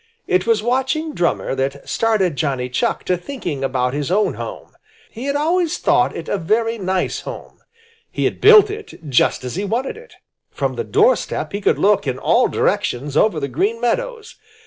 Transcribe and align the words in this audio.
It 0.25 0.47
was 0.47 0.63
watching 0.63 1.13
Drummer 1.13 1.53
that 1.53 1.87
started 1.87 2.35
Johnny 2.35 2.69
Chuck 2.69 3.03
to 3.03 3.15
thinking 3.17 3.63
about 3.63 3.93
his 3.93 4.09
own 4.09 4.33
home. 4.33 4.71
He 5.11 5.25
had 5.25 5.35
always 5.35 5.77
thought 5.77 6.15
it 6.15 6.27
a 6.27 6.39
very 6.39 6.79
nice 6.79 7.19
home. 7.19 7.59
He 8.09 8.25
had 8.25 8.41
built 8.41 8.71
it 8.71 8.95
just 9.09 9.43
as 9.43 9.57
he 9.57 9.63
wanted 9.63 9.97
it. 9.97 10.15
From 10.49 10.73
the 10.73 10.83
doorstep 10.83 11.51
he 11.51 11.61
could 11.61 11.77
look 11.77 12.07
in 12.07 12.17
all 12.17 12.47
directions 12.47 13.15
over 13.15 13.39
the 13.39 13.47
Green 13.47 13.79
Meadows. 13.79 14.37